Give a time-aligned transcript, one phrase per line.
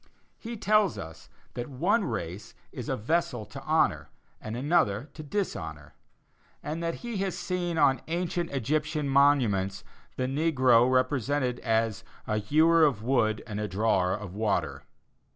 [0.39, 4.09] He tells us that one race is a vessel to honor,
[4.41, 5.93] and another to dishonor;
[6.63, 9.83] and that he has seen on ancient Egyptian monuments
[10.15, 14.85] the negro represented as "a hewer of wood and a drawer of water."